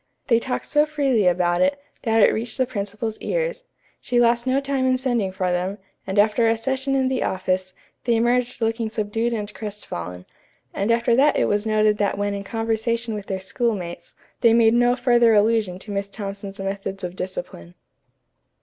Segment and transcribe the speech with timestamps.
[0.29, 3.65] They talked so freely about it, that it reached the principal's ears.
[3.99, 5.77] She lost no time in sending for them,
[6.07, 7.75] and after a session in the office,
[8.05, 10.25] they emerged looking subdued and crestfallen;
[10.73, 14.73] and after that it was noted that when in conversation with their schoolmates, they made
[14.73, 17.75] no further allusion to Miss Thompson's methods of discipline.